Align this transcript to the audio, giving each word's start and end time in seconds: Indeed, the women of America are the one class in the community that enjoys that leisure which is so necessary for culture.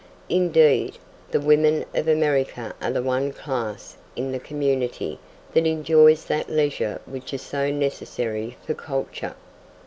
Indeed, 0.29 0.97
the 1.29 1.39
women 1.39 1.85
of 1.93 2.07
America 2.07 2.73
are 2.81 2.89
the 2.89 3.03
one 3.03 3.31
class 3.31 3.97
in 4.15 4.31
the 4.31 4.39
community 4.39 5.19
that 5.53 5.67
enjoys 5.67 6.25
that 6.25 6.49
leisure 6.49 6.99
which 7.05 7.35
is 7.35 7.43
so 7.43 7.69
necessary 7.69 8.57
for 8.65 8.73
culture. 8.73 9.35